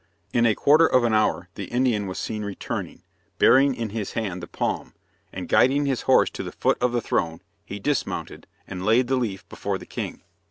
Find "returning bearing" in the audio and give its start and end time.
2.43-3.75